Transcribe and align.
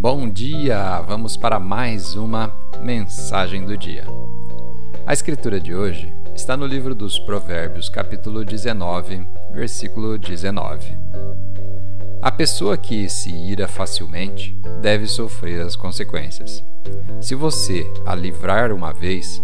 Bom 0.00 0.30
dia! 0.30 1.00
Vamos 1.00 1.36
para 1.36 1.58
mais 1.58 2.14
uma 2.14 2.54
mensagem 2.80 3.64
do 3.66 3.76
dia. 3.76 4.04
A 5.04 5.12
escritura 5.12 5.58
de 5.58 5.74
hoje 5.74 6.14
está 6.36 6.56
no 6.56 6.64
livro 6.64 6.94
dos 6.94 7.18
Provérbios, 7.18 7.88
capítulo 7.88 8.44
19, 8.44 9.26
versículo 9.52 10.16
19. 10.16 10.96
A 12.22 12.30
pessoa 12.30 12.76
que 12.76 13.08
se 13.08 13.34
ira 13.34 13.66
facilmente 13.66 14.56
deve 14.80 15.08
sofrer 15.08 15.62
as 15.62 15.74
consequências. 15.74 16.62
Se 17.20 17.34
você 17.34 17.84
a 18.06 18.14
livrar 18.14 18.70
uma 18.70 18.92
vez, 18.92 19.42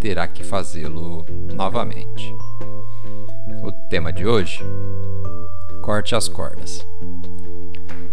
terá 0.00 0.26
que 0.26 0.42
fazê-lo 0.42 1.26
novamente. 1.52 2.34
O 3.62 3.70
tema 3.90 4.10
de 4.10 4.26
hoje: 4.26 4.64
corte 5.82 6.14
as 6.14 6.26
cordas. 6.26 6.86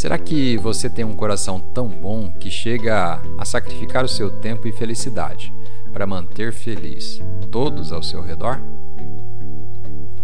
Será 0.00 0.16
que 0.16 0.56
você 0.56 0.88
tem 0.88 1.04
um 1.04 1.14
coração 1.14 1.60
tão 1.60 1.86
bom 1.86 2.30
que 2.30 2.50
chega 2.50 3.20
a 3.36 3.44
sacrificar 3.44 4.02
o 4.02 4.08
seu 4.08 4.30
tempo 4.30 4.66
e 4.66 4.72
felicidade 4.72 5.52
para 5.92 6.06
manter 6.06 6.54
feliz 6.54 7.20
todos 7.50 7.92
ao 7.92 8.02
seu 8.02 8.22
redor? 8.22 8.58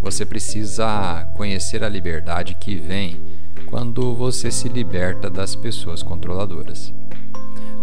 Você 0.01 0.25
precisa 0.25 1.31
conhecer 1.35 1.85
a 1.85 1.91
liberdade 1.91 2.55
que 2.55 2.75
vem 2.77 3.21
quando 3.67 4.15
você 4.15 4.51
se 4.51 4.67
liberta 4.67 5.29
das 5.29 5.55
pessoas 5.55 6.03
controladoras. 6.03 6.91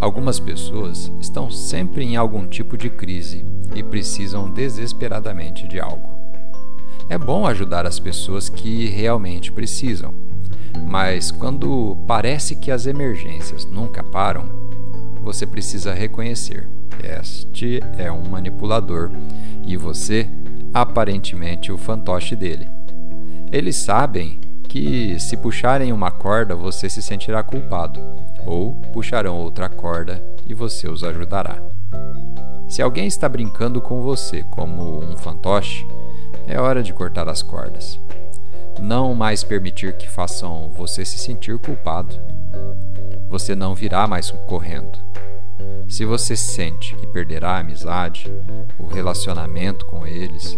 Algumas 0.02 0.40
pessoas 0.40 1.12
estão 1.22 1.52
sempre 1.52 2.04
em 2.04 2.16
algum 2.16 2.48
tipo 2.48 2.76
de 2.76 2.90
crise 2.90 3.46
e 3.76 3.84
precisam 3.84 4.50
desesperadamente 4.50 5.68
de 5.68 5.80
algo. 5.80 6.10
É 7.08 7.20
bom 7.20 7.46
ajudar 7.46 7.86
as 7.86 8.00
pessoas 8.00 8.50
que 8.50 8.88
realmente 8.88 9.52
precisam 9.52 10.33
mas 10.82 11.32
quando 11.32 11.98
parece 12.08 12.56
que 12.56 12.72
as 12.72 12.86
emergências 12.86 13.66
nunca 13.66 14.04
param, 14.04 14.50
você 15.22 15.46
precisa 15.46 15.94
reconhecer: 15.94 16.70
este 17.04 17.80
é 17.98 18.12
um 18.12 18.24
manipulador 18.30 19.12
e 19.66 19.78
você, 19.78 20.28
aparentemente, 20.74 21.72
o 21.72 21.78
fantoche 21.78 22.36
dele. 22.36 22.70
Eles 23.52 23.76
sabem 23.76 24.40
que 24.68 25.20
se 25.20 25.38
puxarem 25.38 25.94
uma 25.94 26.12
corda 26.12 26.56
você 26.56 26.90
se 26.90 27.02
sentirá 27.02 27.44
culpado, 27.44 28.00
ou 28.46 28.76
puxarão 28.92 29.38
outra 29.38 29.70
corda 29.70 30.24
e 30.46 30.54
você 30.54 30.88
os 30.88 31.04
ajudará. 31.04 31.62
Se 32.68 32.82
alguém 32.82 33.06
está 33.06 33.30
brincando 33.30 33.80
com 33.80 34.02
você 34.02 34.44
como 34.50 35.04
um 35.04 35.16
fantoche, 35.16 35.86
é 36.48 36.60
hora 36.60 36.82
de 36.82 36.92
cortar 36.92 37.30
as 37.30 37.44
cordas 37.44 38.00
não 38.80 39.14
mais 39.14 39.44
permitir 39.44 39.94
que 39.94 40.10
façam 40.10 40.70
você 40.72 41.06
se 41.06 41.18
sentir 41.18 41.58
culpado. 41.60 42.20
Você 43.30 43.56
não 43.56 43.74
virá 43.74 44.08
mais 44.08 44.32
correndo. 44.48 44.98
Se 45.88 46.06
você 46.06 46.36
sente 46.36 46.96
que 46.96 47.08
perderá 47.08 47.52
a 47.52 47.60
amizade, 47.60 48.32
o 48.80 48.86
relacionamento 48.86 49.86
com 49.86 50.06
eles, 50.06 50.58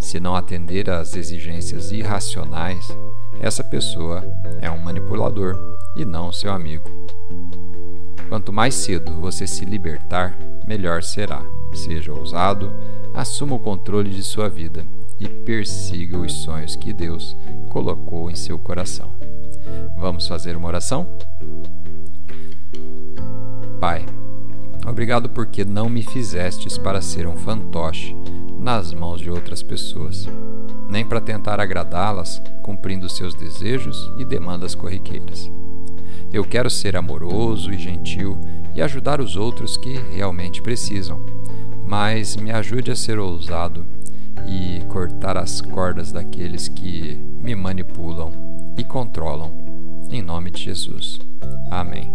se 0.00 0.20
não 0.20 0.36
atender 0.36 0.90
às 0.90 1.16
exigências 1.16 1.90
irracionais, 1.92 2.86
essa 3.40 3.64
pessoa 3.64 4.24
é 4.60 4.70
um 4.70 4.78
manipulador 4.78 5.56
e 5.96 6.04
não 6.04 6.32
seu 6.32 6.52
amigo. 6.52 6.88
Quanto 8.28 8.52
mais 8.52 8.74
cedo 8.74 9.12
você 9.20 9.46
se 9.46 9.64
libertar, 9.64 10.36
melhor 10.66 11.02
será. 11.02 11.42
Seja 11.72 12.12
ousado, 12.12 12.72
assuma 13.12 13.56
o 13.56 13.60
controle 13.60 14.10
de 14.10 14.22
sua 14.22 14.48
vida 14.48 14.84
e 15.18 15.28
persiga 15.28 16.18
os 16.18 16.32
sonhos 16.32 16.76
que 16.76 16.92
Deus 16.92 17.36
colocou 17.68 18.30
em 18.30 18.34
seu 18.34 18.58
coração. 18.58 19.10
Vamos 19.96 20.26
fazer 20.26 20.56
uma 20.56 20.68
oração? 20.68 21.06
Pai, 23.80 24.04
obrigado 24.86 25.28
porque 25.28 25.64
não 25.64 25.88
me 25.88 26.02
fizestes 26.02 26.78
para 26.78 27.00
ser 27.00 27.26
um 27.26 27.36
fantoche 27.36 28.14
nas 28.58 28.92
mãos 28.92 29.20
de 29.20 29.30
outras 29.30 29.62
pessoas, 29.62 30.26
nem 30.88 31.04
para 31.04 31.20
tentar 31.20 31.60
agradá-las 31.60 32.42
cumprindo 32.62 33.08
seus 33.08 33.34
desejos 33.34 34.10
e 34.16 34.24
demandas 34.24 34.74
corriqueiras. 34.74 35.50
Eu 36.32 36.44
quero 36.44 36.70
ser 36.70 36.96
amoroso 36.96 37.72
e 37.72 37.78
gentil 37.78 38.38
e 38.74 38.82
ajudar 38.82 39.20
os 39.20 39.36
outros 39.36 39.76
que 39.76 40.00
realmente 40.12 40.62
precisam, 40.62 41.20
mas 41.84 42.36
me 42.36 42.50
ajude 42.50 42.90
a 42.90 42.96
ser 42.96 43.18
ousado 43.18 43.86
e 44.46 44.82
cortar 44.88 45.36
as 45.36 45.60
cordas 45.60 46.12
daqueles 46.12 46.68
que 46.68 47.16
me 47.40 47.54
manipulam 47.54 48.32
e 48.76 48.84
controlam. 48.84 49.52
Em 50.10 50.22
nome 50.22 50.50
de 50.50 50.62
Jesus. 50.62 51.20
Amém. 51.70 52.10